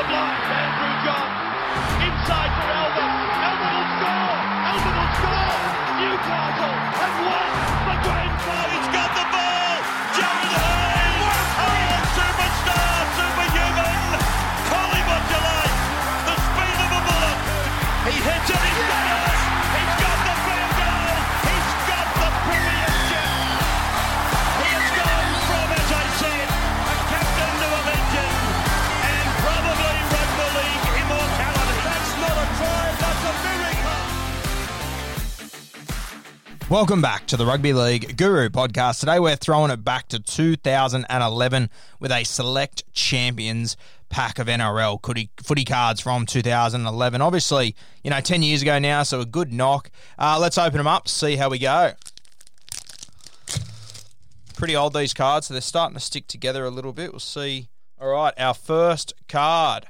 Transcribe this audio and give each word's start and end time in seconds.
the 0.00 0.08
block, 0.08 0.32
Andrew 0.48 0.94
Johns. 1.04 1.36
Inside 2.00 2.52
for 2.56 2.68
Albert. 2.72 3.12
Albert 3.36 3.72
will 3.76 3.90
score. 4.00 4.36
Albert 4.72 4.96
will 4.96 5.12
score. 5.20 5.52
Newcastle 6.00 6.76
have 7.00 7.16
won 7.20 7.52
the 7.84 7.96
grand 8.00 8.34
final. 8.40 8.70
He's 8.80 8.88
got 8.96 9.09
Welcome 36.70 37.02
back 37.02 37.26
to 37.26 37.36
the 37.36 37.44
Rugby 37.44 37.72
League 37.72 38.16
Guru 38.16 38.48
podcast. 38.48 39.00
Today 39.00 39.18
we're 39.18 39.34
throwing 39.34 39.72
it 39.72 39.82
back 39.82 40.06
to 40.10 40.20
2011 40.20 41.68
with 41.98 42.12
a 42.12 42.22
select 42.22 42.84
champions 42.92 43.76
pack 44.08 44.38
of 44.38 44.46
NRL 44.46 45.02
footy, 45.42 45.64
cards 45.64 46.00
from 46.00 46.26
2011. 46.26 47.20
Obviously, 47.20 47.74
you 48.04 48.10
know, 48.10 48.20
10 48.20 48.44
years 48.44 48.62
ago 48.62 48.78
now, 48.78 49.02
so 49.02 49.20
a 49.20 49.26
good 49.26 49.52
knock. 49.52 49.90
Uh, 50.16 50.38
let's 50.40 50.58
open 50.58 50.78
them 50.78 50.86
up, 50.86 51.08
see 51.08 51.34
how 51.34 51.50
we 51.50 51.58
go. 51.58 51.90
Pretty 54.56 54.76
old, 54.76 54.94
these 54.94 55.12
cards, 55.12 55.48
so 55.48 55.54
they're 55.54 55.60
starting 55.62 55.94
to 55.94 56.00
stick 56.00 56.28
together 56.28 56.64
a 56.64 56.70
little 56.70 56.92
bit. 56.92 57.10
We'll 57.10 57.18
see. 57.18 57.66
All 58.00 58.10
right, 58.10 58.32
our 58.38 58.54
first 58.54 59.12
card. 59.26 59.88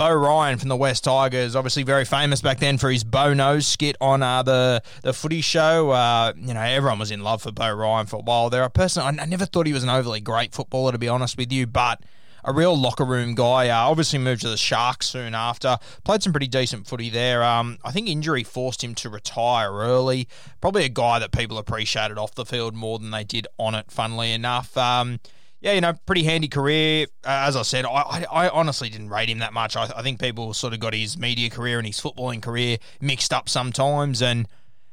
Beau 0.00 0.14
Ryan 0.14 0.56
from 0.56 0.70
the 0.70 0.76
West 0.76 1.04
Tigers, 1.04 1.54
obviously 1.54 1.82
very 1.82 2.06
famous 2.06 2.40
back 2.40 2.58
then 2.58 2.78
for 2.78 2.90
his 2.90 3.04
Beau 3.04 3.34
Knows 3.34 3.66
skit 3.66 3.96
on 4.00 4.22
uh, 4.22 4.42
the 4.42 4.82
the 5.02 5.12
Footy 5.12 5.42
Show. 5.42 5.90
Uh, 5.90 6.32
you 6.38 6.54
know, 6.54 6.60
everyone 6.62 6.98
was 6.98 7.10
in 7.10 7.22
love 7.22 7.42
for 7.42 7.52
Beau 7.52 7.70
Ryan 7.70 8.06
for 8.06 8.16
a 8.16 8.20
while 8.20 8.48
there. 8.48 8.64
I 8.64 8.68
personally, 8.68 9.18
I 9.20 9.26
never 9.26 9.44
thought 9.44 9.66
he 9.66 9.74
was 9.74 9.82
an 9.82 9.90
overly 9.90 10.20
great 10.20 10.54
footballer, 10.54 10.92
to 10.92 10.96
be 10.96 11.06
honest 11.06 11.36
with 11.36 11.52
you, 11.52 11.66
but 11.66 12.02
a 12.42 12.50
real 12.50 12.74
locker 12.74 13.04
room 13.04 13.34
guy. 13.34 13.68
Uh, 13.68 13.90
obviously 13.90 14.18
moved 14.18 14.40
to 14.40 14.48
the 14.48 14.56
Sharks 14.56 15.06
soon 15.06 15.34
after. 15.34 15.76
Played 16.02 16.22
some 16.22 16.32
pretty 16.32 16.48
decent 16.48 16.86
footy 16.86 17.10
there. 17.10 17.44
Um, 17.44 17.76
I 17.84 17.90
think 17.90 18.08
injury 18.08 18.42
forced 18.42 18.82
him 18.82 18.94
to 18.94 19.10
retire 19.10 19.70
early. 19.70 20.28
Probably 20.62 20.86
a 20.86 20.88
guy 20.88 21.18
that 21.18 21.30
people 21.30 21.58
appreciated 21.58 22.16
off 22.16 22.34
the 22.34 22.46
field 22.46 22.74
more 22.74 22.98
than 22.98 23.10
they 23.10 23.24
did 23.24 23.46
on 23.58 23.74
it. 23.74 23.90
Funnily 23.90 24.32
enough. 24.32 24.78
Um, 24.78 25.20
yeah, 25.60 25.72
you 25.72 25.80
know, 25.80 25.92
pretty 26.06 26.24
handy 26.24 26.48
career. 26.48 27.06
Uh, 27.24 27.44
as 27.46 27.56
I 27.56 27.62
said, 27.62 27.84
I, 27.84 27.90
I, 27.90 28.26
I, 28.30 28.48
honestly 28.48 28.88
didn't 28.88 29.10
rate 29.10 29.28
him 29.28 29.40
that 29.40 29.52
much. 29.52 29.76
I, 29.76 29.90
I 29.94 30.02
think 30.02 30.18
people 30.18 30.54
sort 30.54 30.72
of 30.72 30.80
got 30.80 30.94
his 30.94 31.18
media 31.18 31.50
career 31.50 31.78
and 31.78 31.86
his 31.86 32.00
footballing 32.00 32.40
career 32.40 32.78
mixed 33.00 33.32
up 33.32 33.48
sometimes, 33.48 34.22
and 34.22 34.48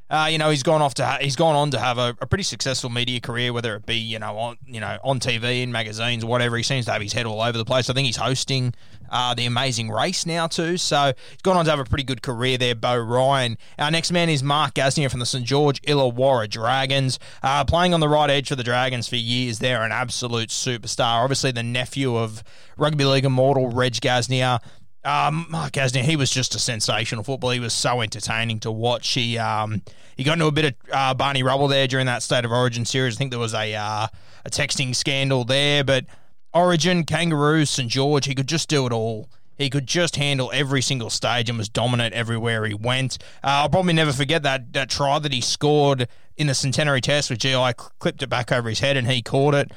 uh, 0.10 0.28
you 0.32 0.38
know, 0.38 0.50
he's 0.50 0.64
gone 0.64 0.82
off 0.82 0.94
to 0.96 1.06
ha- 1.06 1.18
he's 1.20 1.36
gone 1.36 1.56
on 1.56 1.72
to 1.72 1.80
have 1.80 1.98
a, 1.98 2.16
a, 2.22 2.28
pretty 2.28 2.44
successful 2.44 2.90
media 2.90 3.20
career, 3.20 3.52
whether 3.52 3.76
it 3.76 3.86
be 3.86 3.98
you 3.98 4.20
know 4.20 4.38
on 4.38 4.58
you 4.66 4.80
know 4.80 4.98
on 5.04 5.20
TV 5.20 5.62
in 5.62 5.72
magazines, 5.72 6.24
or 6.24 6.28
whatever. 6.28 6.56
He 6.56 6.64
seems 6.64 6.86
to 6.86 6.92
have 6.94 7.02
his 7.02 7.12
head 7.12 7.26
all 7.26 7.42
over 7.42 7.58
the 7.58 7.66
place. 7.66 7.90
I 7.90 7.94
think 7.94 8.06
he's 8.06 8.16
hosting 8.16 8.74
uh, 9.10 9.34
the 9.34 9.46
Amazing 9.46 9.90
Race 9.90 10.26
now 10.26 10.48
too, 10.48 10.78
so 10.78 11.12
he's 11.32 11.42
gone 11.42 11.58
on 11.58 11.66
to 11.66 11.72
have 11.72 11.80
a 11.80 11.84
pretty 11.84 12.06
good 12.06 12.22
career 12.22 12.58
there. 12.58 12.74
Beau 12.74 12.98
Ryan. 12.98 13.58
Our 13.78 13.92
next 13.92 14.12
man 14.12 14.30
is 14.30 14.42
Mark 14.42 14.76
Gasnier 14.76 15.12
from 15.12 15.20
the 15.20 15.26
St 15.26 15.44
George 15.44 15.82
Illawarra 15.82 16.50
Dragons, 16.50 17.20
uh, 17.44 17.66
playing 17.66 17.94
on 17.94 18.00
the 18.00 18.10
right 18.10 18.30
edge 18.30 18.48
for 18.48 18.56
the 18.56 18.64
Dragons 18.64 19.10
for 19.10 19.18
years. 19.18 19.60
There, 19.60 19.84
an 19.84 19.92
absolute 19.92 20.50
superstar. 20.50 21.24
Obviously, 21.24 21.52
the 21.52 21.64
nephew 21.64 22.16
of 22.16 22.44
rugby 22.78 23.04
league 23.04 23.26
immortal 23.26 23.70
Reg 23.70 23.94
Gasnier. 23.94 24.62
Um, 25.08 25.46
Mark 25.50 25.72
Gasnier, 25.72 26.02
he 26.02 26.18
was 26.18 26.30
just 26.30 26.54
a 26.54 26.60
sensational 26.60 27.24
footballer. 27.24 27.54
He 27.54 27.60
was 27.62 27.74
so 27.74 28.02
entertaining 28.02 28.60
to 28.60 28.72
watch. 28.72 29.14
He 29.14 29.38
um, 29.38 29.82
he 30.18 30.24
got 30.26 30.34
into 30.34 30.48
a 30.48 30.52
bit 30.52 30.66
of 30.66 30.74
uh, 30.92 31.14
Barney 31.14 31.44
rubble 31.44 31.70
there 31.70 31.88
during 31.88 32.08
that 32.08 32.24
State 32.24 32.44
of 32.44 32.52
Origin 32.52 32.84
series. 32.84 33.16
I 33.16 33.18
think 33.18 33.32
there 33.32 33.40
was 33.40 33.54
a 33.54 33.74
uh, 33.74 34.08
a 34.46 34.50
texting 34.50 34.94
scandal 34.94 35.46
there, 35.46 35.86
but 35.86 36.06
Origin, 36.54 37.06
Kangaroos, 37.06 37.70
St 37.70 37.90
George, 37.90 38.26
he 38.26 38.36
could 38.36 38.48
just 38.48 38.68
do 38.68 38.86
it 38.86 38.92
all. 38.92 39.30
He 39.58 39.70
could 39.70 39.88
just 39.88 40.18
handle 40.18 40.52
every 40.54 40.82
single 40.82 41.10
stage 41.10 41.50
and 41.50 41.58
was 41.58 41.70
dominant 41.70 42.14
everywhere 42.14 42.66
he 42.66 42.74
went. 42.74 43.18
Uh, 43.44 43.64
I'll 43.64 43.70
probably 43.70 43.94
never 43.94 44.14
forget 44.14 44.44
that, 44.44 44.74
that 44.74 44.90
try 44.90 45.18
that 45.18 45.34
he 45.34 45.42
scored 45.42 46.08
in 46.36 46.48
the 46.48 46.54
Centenary 46.54 47.02
Test 47.02 47.32
with 47.32 47.40
GI, 47.40 47.74
clipped 47.98 48.22
it 48.22 48.30
back 48.30 48.52
over 48.52 48.70
his 48.70 48.82
head 48.82 48.98
and 48.98 49.10
he 49.10 49.24
caught 49.24 49.56
it. 49.56 49.70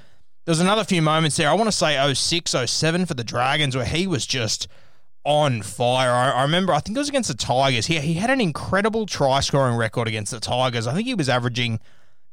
There 0.45 0.53
was 0.53 0.61
another 0.61 0.85
few 0.85 1.01
moments 1.01 1.37
there. 1.37 1.49
I 1.49 1.55
want 1.55 1.69
to 1.69 1.73
say 1.73 2.13
06, 2.13 2.55
07 2.67 3.07
for 3.07 3.15
the 3.15 3.25
Dragons 3.25 3.75
where 3.75 3.87
he 3.87 4.07
was 4.07 4.27
just 4.27 4.69
on 5.25 5.63
fire. 5.63 6.11
I, 6.11 6.31
I, 6.31 6.43
remember, 6.43 6.73
I 6.73 6.81
think 6.81 6.97
it 6.97 7.01
was 7.01 7.09
against 7.09 7.29
the 7.29 7.37
Tigers. 7.37 7.87
He, 7.87 7.99
he 7.99 8.15
had 8.15 8.31
an 8.31 8.41
incredible 8.41 9.07
try 9.07 9.41
scoring 9.41 9.77
record 9.77 10.09
against 10.09 10.33
the 10.33 10.41
Tigers. 10.41 10.87
I 10.87 10.95
think 10.95 11.07
he 11.07 11.15
was 11.15 11.29
averaging, 11.29 11.81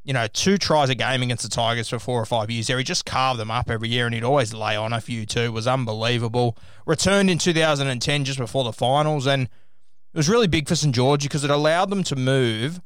you 0.03 0.13
know, 0.13 0.27
two 0.27 0.57
tries 0.57 0.89
a 0.89 0.95
game 0.95 1.21
against 1.21 1.43
the 1.43 1.49
Tigers 1.49 1.89
for 1.89 1.99
four 1.99 2.21
or 2.21 2.25
five 2.25 2.49
years 2.49 2.67
there. 2.67 2.77
He 2.77 2.83
just 2.83 3.05
carved 3.05 3.39
them 3.39 3.51
up 3.51 3.69
every 3.69 3.89
year 3.89 4.05
and 4.05 4.15
he'd 4.15 4.23
always 4.23 4.53
lay 4.53 4.75
on 4.75 4.93
a 4.93 5.01
few 5.01 5.25
too. 5.25 5.41
It 5.41 5.53
was 5.53 5.67
unbelievable. 5.67 6.57
Returned 6.85 7.29
in 7.29 7.37
2010 7.37 8.23
just 8.23 8.39
before 8.39 8.63
the 8.63 8.73
finals 8.73 9.27
and 9.27 9.43
it 9.43 10.17
was 10.17 10.29
really 10.29 10.47
big 10.47 10.67
for 10.67 10.75
St. 10.75 10.95
George 10.95 11.23
because 11.23 11.43
it 11.43 11.49
allowed 11.49 11.89
them 11.89 12.03
to 12.03 12.15
move 12.15 12.81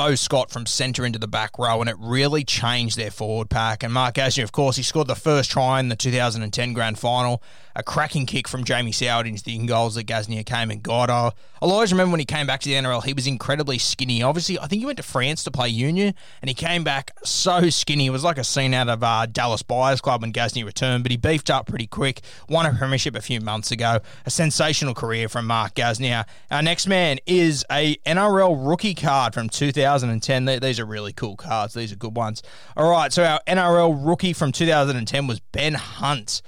Beau 0.00 0.14
Scott 0.14 0.50
from 0.50 0.64
centre 0.64 1.04
into 1.04 1.18
the 1.18 1.28
back 1.28 1.58
row, 1.58 1.82
and 1.82 1.90
it 1.90 1.96
really 1.98 2.42
changed 2.42 2.96
their 2.96 3.10
forward 3.10 3.50
pack. 3.50 3.82
And 3.82 3.92
Mark 3.92 4.14
Gasnier, 4.14 4.44
of 4.44 4.50
course, 4.50 4.76
he 4.76 4.82
scored 4.82 5.08
the 5.08 5.14
first 5.14 5.50
try 5.50 5.78
in 5.78 5.90
the 5.90 5.94
2010 5.94 6.72
grand 6.72 6.98
final, 6.98 7.42
a 7.76 7.82
cracking 7.82 8.24
kick 8.24 8.48
from 8.48 8.64
Jamie 8.64 8.92
Soward 8.92 9.28
into 9.28 9.44
the 9.44 9.58
goals 9.66 9.96
that 9.96 10.06
Gasnier 10.06 10.46
came 10.46 10.70
and 10.70 10.82
got. 10.82 11.10
I, 11.10 11.32
I'll 11.60 11.70
always 11.70 11.92
remember 11.92 12.12
when 12.12 12.20
he 12.20 12.24
came 12.24 12.46
back 12.46 12.60
to 12.60 12.68
the 12.70 12.76
NRL, 12.76 13.04
he 13.04 13.12
was 13.12 13.26
incredibly 13.26 13.76
skinny. 13.76 14.22
Obviously, 14.22 14.58
I 14.58 14.68
think 14.68 14.80
he 14.80 14.86
went 14.86 14.96
to 14.96 15.02
France 15.02 15.44
to 15.44 15.50
play 15.50 15.68
union, 15.68 16.14
and 16.40 16.48
he 16.48 16.54
came 16.54 16.82
back 16.82 17.10
so 17.22 17.68
skinny. 17.68 18.06
It 18.06 18.10
was 18.10 18.24
like 18.24 18.38
a 18.38 18.44
scene 18.44 18.72
out 18.72 18.88
of 18.88 19.02
uh, 19.04 19.26
Dallas 19.26 19.62
Buyers 19.62 20.00
Club 20.00 20.22
when 20.22 20.32
Gasnier 20.32 20.64
returned, 20.64 21.04
but 21.04 21.10
he 21.10 21.18
beefed 21.18 21.50
up 21.50 21.66
pretty 21.66 21.86
quick. 21.86 22.22
Won 22.48 22.64
a 22.64 22.72
premiership 22.72 23.16
a 23.16 23.20
few 23.20 23.42
months 23.42 23.70
ago. 23.70 23.98
A 24.24 24.30
sensational 24.30 24.94
career 24.94 25.28
from 25.28 25.46
Mark 25.46 25.74
Gasnier. 25.74 26.24
Our 26.50 26.62
next 26.62 26.86
man 26.86 27.18
is 27.26 27.66
a 27.70 27.96
NRL 28.06 28.66
rookie 28.66 28.94
card 28.94 29.34
from 29.34 29.50
2000. 29.50 29.89
2010. 29.90 30.60
These 30.60 30.78
are 30.78 30.84
really 30.84 31.12
cool 31.12 31.36
cards. 31.36 31.74
These 31.74 31.92
are 31.92 31.96
good 31.96 32.16
ones. 32.16 32.42
All 32.76 32.90
right, 32.90 33.12
so 33.12 33.24
our 33.24 33.40
NRL 33.46 34.06
rookie 34.06 34.32
from 34.32 34.52
2010 34.52 35.26
was 35.26 35.40
Ben 35.52 35.74
Hunt. 35.74 36.42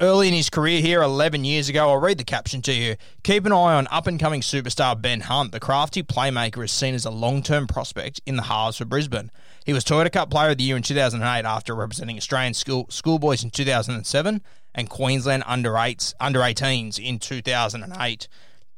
Early 0.00 0.26
in 0.26 0.34
his 0.34 0.50
career 0.50 0.80
here, 0.80 1.00
11 1.00 1.44
years 1.44 1.68
ago, 1.68 1.88
I'll 1.88 2.00
read 2.00 2.18
the 2.18 2.24
caption 2.24 2.60
to 2.62 2.72
you. 2.72 2.96
Keep 3.22 3.46
an 3.46 3.52
eye 3.52 3.74
on 3.74 3.86
up 3.92 4.08
and 4.08 4.18
coming 4.18 4.40
superstar 4.40 5.00
Ben 5.00 5.20
Hunt. 5.20 5.52
The 5.52 5.60
crafty 5.60 6.02
playmaker 6.02 6.64
is 6.64 6.72
seen 6.72 6.94
as 6.94 7.04
a 7.04 7.10
long 7.10 7.40
term 7.44 7.68
prospect 7.68 8.20
in 8.26 8.34
the 8.34 8.42
halves 8.42 8.78
for 8.78 8.84
Brisbane. 8.84 9.30
He 9.64 9.72
was 9.72 9.84
Toyota 9.84 10.10
Cup 10.10 10.28
Player 10.28 10.50
of 10.50 10.58
the 10.58 10.64
Year 10.64 10.76
in 10.76 10.82
2008 10.82 11.44
after 11.44 11.76
representing 11.76 12.16
Australian 12.16 12.54
school, 12.54 12.86
schoolboys 12.90 13.44
in 13.44 13.50
2007 13.50 14.42
and 14.74 14.90
Queensland 14.90 15.44
under, 15.46 15.76
eights, 15.76 16.14
under 16.18 16.40
18s 16.40 16.98
in 16.98 17.20
2008. 17.20 18.26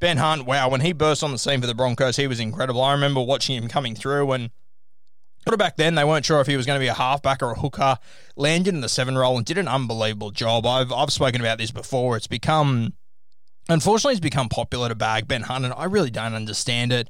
Ben 0.05 0.19
Hunt, 0.19 0.45
wow, 0.45 0.69
when 0.69 0.83
he 0.83 0.93
burst 0.93 1.25
on 1.25 1.33
the 1.33 1.39
scene 1.39 1.63
for 1.63 1.67
the 1.67 1.75
Broncos, 1.75 2.17
he 2.17 2.27
was 2.27 2.39
incredible. 2.39 2.83
I 2.83 2.93
remember 2.93 3.23
watching 3.23 3.57
him 3.57 3.69
coming 3.69 3.95
through 3.95 4.33
and 4.33 4.51
But 5.47 5.59
back 5.59 5.79
then, 5.79 5.95
they 5.95 6.05
weren't 6.05 6.27
sure 6.27 6.43
if 6.43 6.47
he 6.47 6.59
was 6.59 6.67
going 6.67 6.79
to 6.79 6.85
be 6.85 6.89
a 6.89 6.93
halfback 6.93 7.43
or 7.43 7.53
a 7.53 7.59
hooker. 7.59 7.97
Landed 8.37 8.75
in 8.75 8.83
the 8.83 8.91
seven 8.91 9.17
role 9.17 9.39
and 9.39 9.47
did 9.47 9.57
an 9.57 9.67
unbelievable 9.67 10.31
job. 10.31 10.67
I've 10.67 10.93
I've 10.93 11.11
spoken 11.11 11.41
about 11.41 11.57
this 11.57 11.71
before. 11.71 12.19
It's 12.19 12.27
become, 12.27 12.93
unfortunately, 13.71 14.13
it's 14.13 14.21
become 14.21 14.51
popular 14.51 14.91
to 14.91 14.95
bag 14.95 15.27
Ben 15.27 15.41
Hunt, 15.41 15.65
and 15.65 15.73
I 15.73 15.87
really 15.87 16.11
don't 16.11 16.35
understand 16.35 16.93
it. 16.93 17.09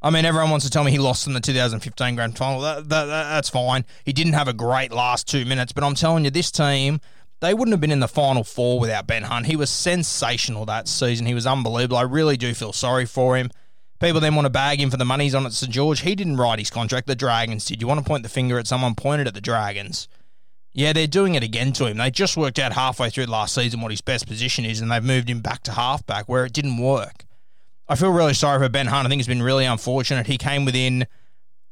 I 0.00 0.10
mean, 0.10 0.24
everyone 0.24 0.50
wants 0.50 0.64
to 0.64 0.70
tell 0.70 0.84
me 0.84 0.92
he 0.92 1.00
lost 1.00 1.26
in 1.26 1.32
the 1.32 1.40
2015 1.40 2.14
grand 2.14 2.38
final. 2.38 2.60
That, 2.60 2.88
that, 2.88 3.06
that, 3.06 3.30
that's 3.30 3.50
fine. 3.50 3.84
He 4.04 4.12
didn't 4.12 4.34
have 4.34 4.46
a 4.46 4.52
great 4.52 4.92
last 4.92 5.26
two 5.26 5.44
minutes, 5.44 5.72
but 5.72 5.82
I'm 5.82 5.96
telling 5.96 6.24
you, 6.24 6.30
this 6.30 6.52
team, 6.52 7.00
they 7.42 7.52
wouldn't 7.52 7.72
have 7.72 7.80
been 7.80 7.90
in 7.90 8.00
the 8.00 8.08
final 8.08 8.44
four 8.44 8.78
without 8.78 9.08
Ben 9.08 9.24
Hunt. 9.24 9.46
He 9.46 9.56
was 9.56 9.68
sensational 9.68 10.64
that 10.66 10.86
season. 10.86 11.26
He 11.26 11.34
was 11.34 11.46
unbelievable. 11.46 11.96
I 11.96 12.02
really 12.02 12.36
do 12.36 12.54
feel 12.54 12.72
sorry 12.72 13.04
for 13.04 13.36
him. 13.36 13.50
People 14.00 14.20
then 14.20 14.36
want 14.36 14.46
to 14.46 14.50
bag 14.50 14.80
him 14.80 14.90
for 14.90 14.96
the 14.96 15.04
money 15.04 15.24
he's 15.24 15.34
on 15.34 15.44
at 15.44 15.52
St 15.52 15.70
George. 15.70 16.00
He 16.00 16.14
didn't 16.14 16.36
write 16.36 16.60
his 16.60 16.70
contract. 16.70 17.08
The 17.08 17.16
Dragons 17.16 17.64
did. 17.64 17.80
You 17.80 17.88
want 17.88 17.98
to 17.98 18.06
point 18.06 18.22
the 18.22 18.28
finger 18.28 18.58
at 18.58 18.68
someone? 18.68 18.94
Pointed 18.94 19.26
at 19.26 19.34
the 19.34 19.40
Dragons. 19.40 20.08
Yeah, 20.72 20.92
they're 20.92 21.08
doing 21.08 21.34
it 21.34 21.42
again 21.42 21.72
to 21.74 21.86
him. 21.86 21.98
They 21.98 22.10
just 22.10 22.36
worked 22.36 22.58
out 22.60 22.72
halfway 22.72 23.10
through 23.10 23.26
last 23.26 23.54
season 23.54 23.80
what 23.80 23.90
his 23.90 24.00
best 24.00 24.26
position 24.26 24.64
is, 24.64 24.80
and 24.80 24.90
they've 24.90 25.02
moved 25.02 25.28
him 25.28 25.40
back 25.40 25.64
to 25.64 25.72
halfback 25.72 26.28
where 26.28 26.46
it 26.46 26.52
didn't 26.52 26.78
work. 26.78 27.24
I 27.88 27.96
feel 27.96 28.10
really 28.10 28.34
sorry 28.34 28.64
for 28.64 28.68
Ben 28.68 28.86
Hunt. 28.86 29.06
I 29.06 29.08
think 29.08 29.20
it's 29.20 29.28
been 29.28 29.42
really 29.42 29.64
unfortunate. 29.64 30.26
He 30.26 30.38
came 30.38 30.64
within 30.64 31.06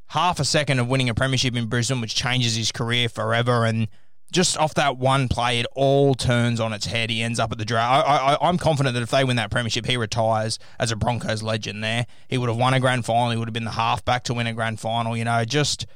half 0.08 0.40
a 0.40 0.44
second 0.44 0.81
of 0.81 0.88
winning 0.88 1.08
a 1.08 1.14
premiership 1.14 1.56
in 1.56 1.67
Brisbane, 1.67 2.00
which 2.00 2.14
changes 2.14 2.56
his 2.56 2.72
career 2.72 3.08
forever. 3.08 3.64
And 3.64 3.88
just 4.31 4.56
off 4.56 4.75
that 4.75 4.97
one 4.97 5.29
play, 5.29 5.61
it 5.61 5.67
all 5.75 6.15
turns 6.15 6.61
on 6.61 6.73
its 6.73 6.87
head. 6.87 7.11
He 7.11 7.23
ends 7.23 7.38
up 7.38 7.53
at 7.53 7.59
the 7.59 7.65
draft. 7.65 8.06
I, 8.06 8.35
I, 8.35 8.49
I'm 8.49 8.59
confident 8.59 8.94
that 8.94 9.03
if 9.03 9.11
they 9.11 9.25
win 9.25 9.37
that 9.37 9.50
premiership, 9.50 9.87
he 9.87 9.97
retires 9.97 10.59
as 10.79 10.93
a 10.93 10.97
Broncos 10.97 11.43
legend 11.43 11.82
there. 11.82 12.06
He 12.29 12.38
would 12.38 12.49
have 12.49 12.59
won 12.59 12.75
a 12.75 12.81
grand 12.81 13.05
final. 13.05 13.31
He 13.31 13.37
would 13.37 13.49
have 13.49 13.55
been 13.55 13.65
the 13.65 13.71
halfback 13.73 14.25
to 14.25 14.35
win 14.35 14.47
a 14.47 14.53
grand 14.53 14.81
final. 14.81 15.17
You 15.17 15.25
know, 15.25 15.44
just 15.44 15.87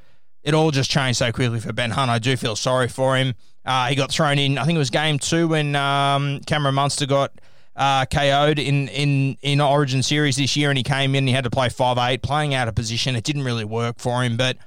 it 0.43 0.55
all 0.55 0.71
just 0.71 0.91
changed 0.91 1.19
so 1.19 1.33
quickly 1.33 1.61
for 1.61 1.73
Ben 1.73 1.91
Hunt. 1.91 2.11
I 2.11 2.19
do 2.19 2.37
feel 2.37 2.57
sorry 2.57 2.89
for 2.89 3.17
him. 3.17 3.35
Uh, 3.65 3.87
he 3.87 3.95
got 3.95 4.11
thrown 4.11 4.39
in, 4.39 4.59
I 4.59 4.65
think 4.65 4.77
it 4.77 4.79
was 4.79 4.91
game 4.91 5.19
two 5.19 5.49
when 5.49 5.75
um, 5.75 6.41
Cameron 6.47 6.75
Munster 6.75 7.07
got 7.07 7.33
uh, 7.77 8.05
KO'd 8.05 8.59
in, 8.59 8.89
in, 8.89 9.39
in 9.41 9.61
Origin 9.61 10.03
Series 10.03 10.37
this 10.37 10.55
year, 10.55 10.69
and 10.69 10.77
he 10.77 10.85
came 10.85 11.15
in 11.15 11.21
and 11.21 11.29
he 11.29 11.35
had 11.35 11.45
to 11.45 11.51
play 11.51 11.71
five 11.71 11.97
eight, 11.99 12.23
playing 12.23 12.55
out 12.55 12.69
of 12.69 12.75
position. 12.75 13.17
It 13.17 13.25
didn't 13.25 13.43
really 13.43 13.65
work 13.65 13.99
for 13.99 14.23
him, 14.23 14.37
but 14.37 14.59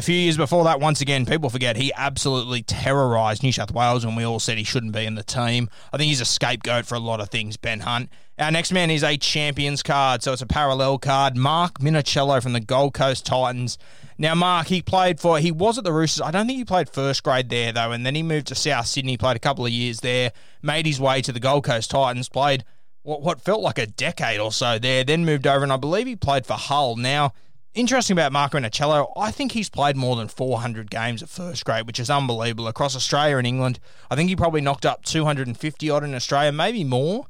the 0.00 0.06
few 0.06 0.14
years 0.14 0.38
before 0.38 0.64
that, 0.64 0.80
once 0.80 1.02
again, 1.02 1.26
people 1.26 1.50
forget 1.50 1.76
he 1.76 1.92
absolutely 1.94 2.62
terrorised 2.62 3.42
New 3.42 3.52
South 3.52 3.70
Wales 3.70 4.06
when 4.06 4.16
we 4.16 4.24
all 4.24 4.40
said 4.40 4.56
he 4.56 4.64
shouldn't 4.64 4.94
be 4.94 5.04
in 5.04 5.14
the 5.14 5.22
team. 5.22 5.68
I 5.92 5.98
think 5.98 6.08
he's 6.08 6.22
a 6.22 6.24
scapegoat 6.24 6.86
for 6.86 6.94
a 6.94 6.98
lot 6.98 7.20
of 7.20 7.28
things, 7.28 7.58
Ben 7.58 7.80
Hunt. 7.80 8.08
Our 8.38 8.50
next 8.50 8.72
man 8.72 8.90
is 8.90 9.04
a 9.04 9.18
Champions 9.18 9.82
card, 9.82 10.22
so 10.22 10.32
it's 10.32 10.40
a 10.40 10.46
parallel 10.46 10.96
card. 10.96 11.36
Mark 11.36 11.80
Minichiello 11.80 12.42
from 12.42 12.54
the 12.54 12.60
Gold 12.60 12.94
Coast 12.94 13.26
Titans. 13.26 13.76
Now, 14.16 14.34
Mark, 14.34 14.68
he 14.68 14.80
played 14.80 15.20
for, 15.20 15.38
he 15.38 15.52
was 15.52 15.76
at 15.76 15.84
the 15.84 15.92
Roosters. 15.92 16.22
I 16.22 16.30
don't 16.30 16.46
think 16.46 16.58
he 16.58 16.64
played 16.64 16.88
first 16.88 17.22
grade 17.22 17.50
there, 17.50 17.70
though, 17.70 17.92
and 17.92 18.06
then 18.06 18.14
he 18.14 18.22
moved 18.22 18.46
to 18.46 18.54
South 18.54 18.86
Sydney, 18.86 19.18
played 19.18 19.36
a 19.36 19.40
couple 19.40 19.66
of 19.66 19.70
years 19.70 20.00
there, 20.00 20.32
made 20.62 20.86
his 20.86 20.98
way 20.98 21.20
to 21.20 21.30
the 21.30 21.40
Gold 21.40 21.64
Coast 21.64 21.90
Titans, 21.90 22.30
played 22.30 22.64
what, 23.02 23.20
what 23.20 23.42
felt 23.42 23.60
like 23.60 23.78
a 23.78 23.86
decade 23.86 24.40
or 24.40 24.50
so 24.50 24.78
there, 24.78 25.04
then 25.04 25.26
moved 25.26 25.46
over, 25.46 25.62
and 25.62 25.72
I 25.72 25.76
believe 25.76 26.06
he 26.06 26.16
played 26.16 26.46
for 26.46 26.54
Hull. 26.54 26.96
Now, 26.96 27.34
interesting 27.74 28.14
about 28.14 28.32
Marco 28.32 28.58
Minichiello, 28.58 29.12
I 29.16 29.30
think 29.30 29.52
he's 29.52 29.68
played 29.68 29.96
more 29.96 30.16
than 30.16 30.28
400 30.28 30.90
games 30.90 31.22
at 31.22 31.28
first 31.28 31.64
grade, 31.64 31.86
which 31.86 32.00
is 32.00 32.10
unbelievable 32.10 32.68
across 32.68 32.96
Australia 32.96 33.36
and 33.36 33.46
England. 33.46 33.78
I 34.10 34.16
think 34.16 34.28
he 34.28 34.36
probably 34.36 34.60
knocked 34.60 34.86
up 34.86 35.04
250 35.04 35.90
odd 35.90 36.04
in 36.04 36.14
Australia, 36.14 36.52
maybe 36.52 36.84
more. 36.84 37.26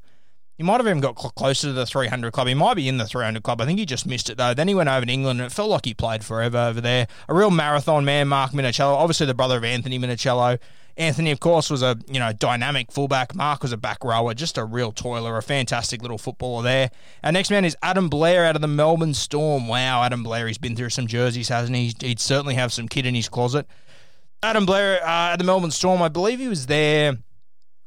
He 0.57 0.63
might 0.63 0.77
have 0.77 0.87
even 0.87 1.01
got 1.01 1.19
cl- 1.19 1.31
closer 1.31 1.67
to 1.67 1.73
the 1.73 1.87
300 1.87 2.31
club. 2.33 2.47
He 2.47 2.53
might 2.53 2.75
be 2.75 2.87
in 2.87 2.97
the 2.97 3.05
300 3.07 3.41
club. 3.41 3.61
I 3.61 3.65
think 3.65 3.79
he 3.79 3.85
just 3.85 4.05
missed 4.05 4.29
it 4.29 4.37
though. 4.37 4.53
Then 4.53 4.67
he 4.67 4.75
went 4.75 4.89
over 4.89 5.05
to 5.05 5.11
England 5.11 5.41
and 5.41 5.47
it 5.47 5.53
felt 5.53 5.69
like 5.69 5.85
he 5.85 5.95
played 5.95 6.23
forever 6.23 6.57
over 6.57 6.79
there. 6.79 7.07
A 7.27 7.33
real 7.33 7.49
marathon 7.49 8.05
man, 8.05 8.27
Mark 8.27 8.51
Minichiello. 8.51 8.93
Obviously 8.93 9.25
the 9.25 9.33
brother 9.33 9.57
of 9.57 9.63
Anthony 9.63 9.97
Minichiello. 9.97 10.59
Anthony, 10.97 11.31
of 11.31 11.39
course, 11.39 11.69
was 11.69 11.81
a 11.81 11.97
you 12.07 12.19
know 12.19 12.33
dynamic 12.33 12.91
fullback. 12.91 13.33
Mark 13.35 13.61
was 13.61 13.71
a 13.71 13.77
back 13.77 14.03
rower, 14.03 14.33
just 14.33 14.57
a 14.57 14.65
real 14.65 14.91
toiler, 14.91 15.37
a 15.37 15.43
fantastic 15.43 16.01
little 16.01 16.17
footballer 16.17 16.63
there. 16.63 16.91
Our 17.23 17.31
next 17.31 17.49
man 17.49 17.65
is 17.65 17.75
Adam 17.81 18.09
Blair 18.09 18.45
out 18.45 18.55
of 18.55 18.61
the 18.61 18.67
Melbourne 18.67 19.13
Storm. 19.13 19.67
Wow, 19.67 20.03
Adam 20.03 20.23
Blair, 20.23 20.47
he's 20.47 20.57
been 20.57 20.75
through 20.75 20.89
some 20.89 21.07
jerseys, 21.07 21.49
hasn't 21.49 21.75
he? 21.75 21.93
He'd 21.99 22.19
certainly 22.19 22.55
have 22.55 22.73
some 22.73 22.87
kit 22.87 23.05
in 23.05 23.15
his 23.15 23.29
closet. 23.29 23.67
Adam 24.43 24.65
Blair 24.65 25.03
uh, 25.03 25.33
at 25.33 25.37
the 25.37 25.43
Melbourne 25.43 25.71
Storm, 25.71 26.01
I 26.01 26.09
believe 26.09 26.39
he 26.39 26.47
was 26.47 26.65
there 26.65 27.17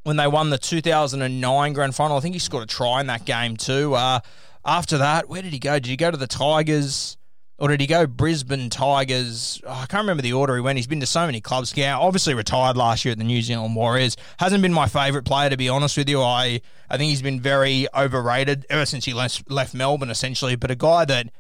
when 0.05 0.17
they 0.17 0.27
won 0.27 0.51
the 0.51 0.59
2009 0.59 1.73
grand 1.73 1.95
final. 1.95 2.17
I 2.17 2.21
think 2.21 2.35
he 2.35 2.39
scored 2.39 2.65
a 2.65 2.67
try 2.67 3.01
in 3.01 3.09
that 3.09 3.25
game 3.25 3.57
too. 3.57 3.95
Uh, 3.95 4.21
after 4.65 4.99
that, 4.99 5.29
where 5.29 5.43
did 5.43 5.53
he 5.53 5.59
go? 5.59 5.75
Did 5.75 5.87
he 5.87 5.97
go 5.97 6.11
to 6.11 6.17
the 6.17 6.27
Tigers? 6.27 7.17
Or 7.57 7.69
did 7.69 7.81
he 7.81 7.87
go 7.87 8.07
Brisbane 8.07 8.69
Tigers? 8.69 9.61
Oh, 9.65 9.71
I 9.71 9.87
can't 9.87 10.03
remember 10.03 10.23
the 10.23 10.33
order 10.33 10.57
he 10.57 10.61
went. 10.61 10.77
He's 10.77 10.89
been 10.89 11.01
to 11.01 11.07
so 11.07 11.25
many 11.25 11.41
clubs. 11.41 11.73
Yeah, 11.77 11.97
obviously 11.97 12.35
retired 12.35 12.77
last 12.77 13.05
year 13.05 13.13
at 13.13 13.19
the 13.19 13.25
New 13.25 13.43
Zealand 13.43 13.77
Warriors. 13.77 14.17
Hasn't 14.39 14.61
been 14.61 14.73
my 14.73 14.89
favourite 14.89 15.25
player, 15.25 15.51
to 15.51 15.57
be 15.57 15.69
honest 15.69 15.97
with 15.97 16.09
you. 16.09 16.21
I, 16.21 16.61
I 16.91 16.97
think 16.97 17.11
he's 17.11 17.23
been 17.23 17.41
very 17.41 17.87
overrated 17.95 18.67
ever 18.69 18.85
since 18.85 19.05
he 19.05 19.13
left, 19.13 19.49
left 19.49 19.73
Melbourne, 19.73 20.11
essentially. 20.11 20.57
But 20.57 20.73
a 20.73 20.75
guy 20.75 21.05
that, 21.05 21.31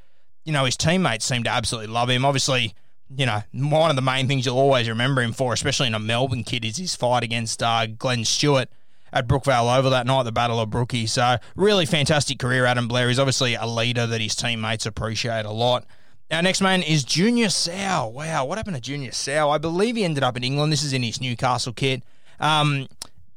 you 0.44 0.52
know, 0.52 0.64
his 0.64 0.76
teammates 0.76 1.24
seem 1.24 1.42
to 1.44 1.50
absolutely 1.50 1.92
love 1.92 2.10
him. 2.10 2.24
Obviously, 2.24 2.74
you 3.16 3.26
know, 3.26 3.42
one 3.52 3.90
of 3.90 3.96
the 3.96 4.02
main 4.02 4.28
things 4.28 4.46
you'll 4.46 4.58
always 4.58 4.88
remember 4.88 5.20
him 5.20 5.32
for, 5.32 5.52
especially 5.52 5.88
in 5.88 5.94
a 5.94 5.98
Melbourne 5.98 6.44
kid, 6.44 6.64
is 6.64 6.76
his 6.76 6.94
fight 6.94 7.24
against 7.24 7.60
uh, 7.60 7.86
Glenn 7.86 8.24
Stewart 8.24 8.68
at 9.12 9.26
Brookvale 9.26 9.76
Oval 9.76 9.90
that 9.90 10.06
night, 10.06 10.22
the 10.22 10.32
Battle 10.32 10.60
of 10.60 10.70
Brookie. 10.70 11.06
So, 11.06 11.38
really 11.56 11.86
fantastic 11.86 12.38
career, 12.38 12.66
Adam 12.66 12.86
Blair. 12.86 13.08
He's 13.08 13.18
obviously 13.18 13.54
a 13.54 13.66
leader 13.66 14.06
that 14.06 14.20
his 14.20 14.36
teammates 14.36 14.86
appreciate 14.86 15.44
a 15.44 15.50
lot. 15.50 15.84
Our 16.30 16.42
next 16.42 16.60
man 16.60 16.82
is 16.82 17.04
Junior 17.04 17.50
Sa'u. 17.50 18.08
Wow, 18.08 18.46
what 18.46 18.56
happened 18.56 18.76
to 18.76 18.82
Junior 18.82 19.12
Sa'u? 19.12 19.50
I 19.50 19.58
believe 19.58 19.96
he 19.96 20.04
ended 20.04 20.24
up 20.24 20.36
in 20.36 20.44
England. 20.44 20.72
This 20.72 20.82
is 20.82 20.92
in 20.92 21.02
his 21.02 21.20
Newcastle 21.20 21.72
kit. 21.72 22.02
Um, 22.40 22.88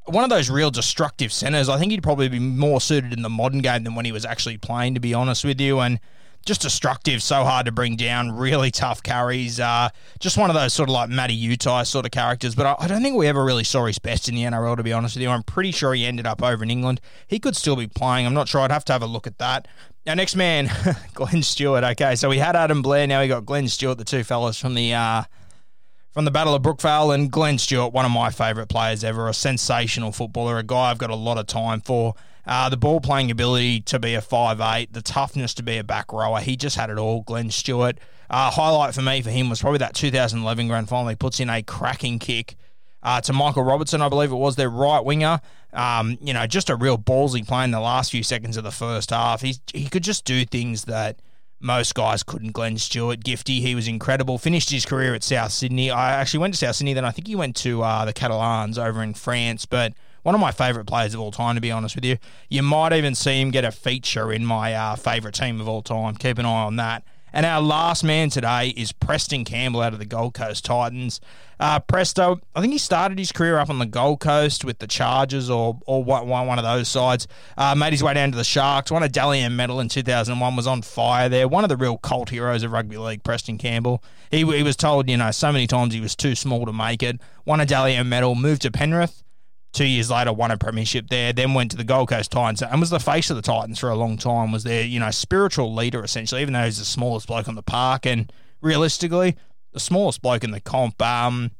one 0.05 0.23
of 0.23 0.29
those 0.29 0.49
real 0.49 0.71
destructive 0.71 1.33
centres. 1.33 1.67
I 1.67 1.77
think 1.77 1.91
he'd 1.91 2.01
probably 2.01 2.29
be 2.29 2.39
more 2.39 2.79
suited 2.79 3.11
in 3.11 3.23
the 3.23 3.29
modern 3.29 3.59
game 3.59 3.83
than 3.83 3.93
when 3.93 4.05
he 4.05 4.13
was 4.13 4.25
actually 4.25 4.57
playing, 4.57 4.93
to 4.93 5.01
be 5.01 5.13
honest 5.13 5.43
with 5.43 5.59
you. 5.59 5.79
And 5.79 5.99
just 6.45 6.61
destructive, 6.61 7.21
so 7.21 7.43
hard 7.43 7.65
to 7.65 7.73
bring 7.73 7.97
down, 7.97 8.31
really 8.31 8.71
tough 8.71 9.03
carries. 9.03 9.59
Uh, 9.59 9.89
just 10.19 10.37
one 10.37 10.49
of 10.49 10.55
those 10.55 10.73
sort 10.73 10.87
of 10.87 10.93
like 10.93 11.09
Matty 11.09 11.37
Utai 11.37 11.85
sort 11.85 12.05
of 12.05 12.11
characters. 12.11 12.55
But 12.55 12.65
I, 12.65 12.85
I, 12.85 12.87
don't 12.87 13.03
think 13.03 13.17
we 13.17 13.27
ever 13.27 13.43
really 13.43 13.65
saw 13.65 13.85
his 13.85 13.99
best 13.99 14.29
in 14.29 14.35
the 14.35 14.43
NRL, 14.43 14.77
to 14.77 14.83
be 14.83 14.93
honest 14.93 15.15
with 15.17 15.23
you. 15.23 15.29
I'm 15.29 15.43
pretty 15.43 15.71
sure 15.71 15.93
he 15.93 16.05
ended 16.05 16.25
up 16.25 16.41
over 16.41 16.63
in 16.63 16.71
England. 16.71 17.01
He 17.27 17.37
could 17.37 17.57
still 17.57 17.75
be 17.75 17.87
playing. 17.87 18.25
I'm 18.25 18.33
not 18.33 18.47
sure. 18.47 18.61
I'd 18.61 18.71
have 18.71 18.85
to 18.85 18.93
have 18.93 19.03
a 19.03 19.07
look 19.07 19.27
at 19.27 19.37
that. 19.39 19.67
Our 20.07 20.15
next 20.15 20.37
man, 20.37 20.71
Glenn 21.13 21.43
Stewart. 21.43 21.83
Okay, 21.83 22.15
so 22.15 22.29
we 22.29 22.37
had 22.37 22.55
Adam 22.55 22.81
Blair. 22.81 23.07
Now 23.07 23.19
we 23.19 23.27
got 23.27 23.45
Glenn 23.45 23.67
Stewart, 23.67 23.97
the 23.97 24.05
two 24.05 24.23
fellas 24.23 24.57
from 24.57 24.73
the. 24.73 24.93
Uh, 24.93 25.23
from 26.11 26.23
the 26.25 26.31
Battle 26.31 26.55
of 26.55 26.63
Brookvale 26.63 27.13
and 27.13 27.29
Glenn 27.29 27.59
Stewart, 27.59 27.93
one 27.93 28.03
of 28.03 28.09
my 28.09 28.31
favourite 28.31 28.69
players 28.69 29.03
ever, 29.03 29.27
a 29.27 29.33
sensational 29.35 30.11
footballer, 30.11 30.57
a 30.57 30.63
guy 30.63 30.89
I've 30.89 30.97
got 30.97 31.11
a 31.11 31.15
lot 31.15 31.37
of 31.37 31.45
time 31.45 31.79
for. 31.81 32.15
Uh, 32.43 32.69
the 32.69 32.77
ball 32.77 32.99
playing 32.99 33.29
ability 33.29 33.81
to 33.81 33.99
be 33.99 34.15
a 34.15 34.21
five 34.21 34.61
eight, 34.61 34.93
the 34.93 35.01
toughness 35.01 35.53
to 35.55 35.63
be 35.63 35.77
a 35.77 35.83
back 35.83 36.13
rower. 36.13 36.39
He 36.39 36.55
just 36.55 36.77
had 36.77 36.89
it 36.89 36.97
all. 36.97 37.21
Glenn 37.21 37.51
Stewart. 37.51 37.99
Uh, 38.29 38.49
highlight 38.49 38.95
for 38.95 39.01
me 39.01 39.21
for 39.21 39.29
him 39.29 39.49
was 39.49 39.59
probably 39.59 39.79
that 39.79 39.93
2011 39.93 40.69
grand 40.69 40.87
final. 40.87 41.09
He 41.09 41.15
puts 41.15 41.41
in 41.41 41.49
a 41.49 41.61
cracking 41.61 42.17
kick 42.17 42.55
uh, 43.07 43.21
to 43.21 43.31
Michael 43.31 43.63
Robertson, 43.63 44.01
I 44.01 44.09
believe 44.09 44.33
it 44.33 44.35
was 44.35 44.57
their 44.57 44.69
right 44.69 44.99
winger. 44.99 45.39
Um, 45.71 46.17
you 46.19 46.33
know, 46.33 46.45
just 46.45 46.69
a 46.69 46.75
real 46.75 46.97
ballsy 46.97 47.47
play 47.47 47.63
in 47.63 47.71
the 47.71 47.79
last 47.79 48.11
few 48.11 48.21
seconds 48.21 48.57
of 48.57 48.65
the 48.65 48.71
first 48.71 49.11
half. 49.11 49.39
He's, 49.39 49.61
he 49.73 49.87
could 49.87 50.03
just 50.03 50.25
do 50.25 50.43
things 50.43 50.83
that 50.85 51.21
most 51.61 51.95
guys 51.95 52.21
couldn't. 52.21 52.51
Glenn 52.51 52.77
Stewart, 52.77 53.21
Gifty, 53.21 53.61
he 53.61 53.75
was 53.75 53.87
incredible. 53.87 54.37
Finished 54.37 54.71
his 54.71 54.85
career 54.85 55.15
at 55.15 55.23
South 55.23 55.53
Sydney. 55.53 55.89
I 55.89 56.19
actually 56.19 56.41
went 56.41 56.55
to 56.55 56.57
South 56.57 56.75
Sydney, 56.75 56.91
then 56.91 57.05
I 57.05 57.11
think 57.11 57.27
he 57.27 57.35
went 57.35 57.55
to 57.57 57.81
uh, 57.81 58.03
the 58.03 58.11
Catalans 58.11 58.77
over 58.77 59.01
in 59.01 59.13
France, 59.13 59.65
but 59.65 59.93
one 60.23 60.35
of 60.35 60.41
my 60.41 60.51
favourite 60.51 60.85
players 60.85 61.13
of 61.13 61.21
all 61.21 61.31
time, 61.31 61.55
to 61.55 61.61
be 61.61 61.71
honest 61.71 61.95
with 61.95 62.03
you. 62.03 62.17
You 62.49 62.61
might 62.61 62.91
even 62.91 63.15
see 63.15 63.39
him 63.39 63.51
get 63.51 63.63
a 63.63 63.71
feature 63.71 64.33
in 64.33 64.45
my 64.45 64.73
uh, 64.73 64.97
favourite 64.97 65.33
team 65.33 65.61
of 65.61 65.69
all 65.69 65.81
time. 65.81 66.15
Keep 66.15 66.39
an 66.39 66.45
eye 66.45 66.65
on 66.65 66.75
that. 66.75 67.05
And 67.33 67.45
our 67.45 67.61
last 67.61 68.03
man 68.03 68.29
today 68.29 68.69
is 68.69 68.91
Preston 68.91 69.43
Campbell 69.43 69.81
out 69.81 69.93
of 69.93 69.99
the 69.99 70.05
Gold 70.05 70.33
Coast 70.33 70.65
Titans. 70.65 71.19
Uh, 71.59 71.79
Presto, 71.79 72.39
I 72.55 72.61
think 72.61 72.71
he 72.71 72.77
started 72.77 73.17
his 73.17 73.31
career 73.31 73.57
up 73.57 73.69
on 73.69 73.79
the 73.79 73.85
Gold 73.85 74.19
Coast 74.19 74.63
with 74.63 74.79
the 74.79 74.87
Chargers 74.87 75.49
or 75.49 75.79
or 75.85 76.03
one, 76.03 76.59
of 76.59 76.63
those 76.63 76.87
sides. 76.87 77.27
Uh, 77.57 77.75
made 77.75 77.93
his 77.93 78.03
way 78.03 78.13
down 78.13 78.31
to 78.31 78.37
the 78.37 78.43
Sharks. 78.43 78.91
Won 78.91 79.03
a 79.03 79.09
Dally 79.09 79.39
M 79.39 79.55
medal 79.55 79.79
in 79.79 79.89
2001. 79.89 80.55
Was 80.55 80.67
on 80.67 80.81
fire 80.81 81.27
there. 81.29 81.47
One 81.47 81.63
of 81.63 81.69
the 81.69 81.77
real 81.77 81.97
cult 81.97 82.29
heroes 82.29 82.63
of 82.63 82.71
rugby 82.71 82.97
league, 82.97 83.23
Preston 83.23 83.57
Campbell. 83.57 84.03
He, 84.31 84.45
he 84.45 84.63
was 84.63 84.75
told, 84.75 85.09
you 85.09 85.17
know, 85.17 85.31
so 85.31 85.51
many 85.51 85.67
times 85.67 85.93
he 85.93 86.01
was 86.01 86.15
too 86.15 86.35
small 86.35 86.65
to 86.65 86.73
make 86.73 87.01
it. 87.01 87.19
Won 87.45 87.59
a 87.59 87.65
Dally 87.65 87.95
M 87.95 88.07
medal. 88.07 88.35
Moved 88.35 88.61
to 88.63 88.71
Penrith. 88.71 89.23
Two 89.73 89.85
years 89.85 90.09
later, 90.09 90.33
won 90.33 90.49
a 90.49 90.57
premiership 90.57 91.07
there. 91.09 91.33
Then 91.33 91.53
went 91.53 91.71
to 91.71 91.77
the 91.77 91.83
Gold 91.83 92.09
Coast 92.09 92.31
Titans 92.31 92.61
and 92.63 92.79
was 92.79 92.89
the 92.89 92.99
face 92.99 93.29
of 93.29 93.35
the 93.35 93.41
Titans 93.41 93.77
for 93.77 93.89
a 93.89 93.95
long 93.95 94.17
time. 94.17 94.51
Was 94.51 94.63
their 94.63 94.83
you 94.83 94.99
know 94.99 95.11
spiritual 95.11 95.73
leader 95.75 96.03
essentially, 96.03 96.41
even 96.41 96.53
though 96.53 96.65
he's 96.65 96.79
the 96.79 96.85
smallest 96.85 97.27
bloke 97.27 97.47
on 97.47 97.55
the 97.55 97.61
park 97.63 98.05
and 98.05 98.31
realistically 98.61 99.35
the 99.73 99.79
smallest 99.79 100.21
bloke 100.21 100.43
in 100.43 100.51
the 100.51 100.59
comp. 100.59 100.99
Um, 101.01 101.51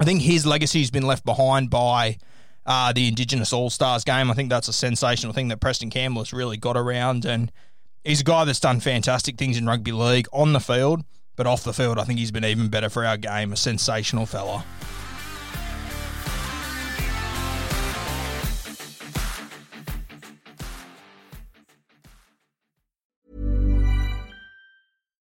I 0.00 0.04
think 0.04 0.22
his 0.22 0.44
legacy 0.44 0.80
has 0.80 0.90
been 0.90 1.06
left 1.06 1.24
behind 1.24 1.70
by 1.70 2.18
uh, 2.66 2.92
the 2.92 3.06
Indigenous 3.06 3.52
All 3.52 3.70
Stars 3.70 4.02
game. 4.02 4.30
I 4.30 4.34
think 4.34 4.50
that's 4.50 4.68
a 4.68 4.72
sensational 4.72 5.32
thing 5.32 5.48
that 5.48 5.60
Preston 5.60 5.90
Campbell 5.90 6.22
has 6.22 6.32
really 6.32 6.56
got 6.56 6.76
around, 6.76 7.24
and 7.24 7.52
he's 8.02 8.22
a 8.22 8.24
guy 8.24 8.44
that's 8.44 8.60
done 8.60 8.80
fantastic 8.80 9.36
things 9.36 9.56
in 9.56 9.66
rugby 9.66 9.92
league 9.92 10.26
on 10.32 10.52
the 10.52 10.60
field 10.60 11.02
But 11.36 11.46
off 11.46 11.62
the 11.64 11.72
field, 11.72 11.98
I 11.98 12.04
think 12.04 12.18
he's 12.18 12.32
been 12.32 12.44
even 12.44 12.68
better 12.68 12.88
for 12.88 13.04
our 13.04 13.16
game. 13.16 13.52
A 13.52 13.56
sensational 13.56 14.26
fella. 14.26 14.64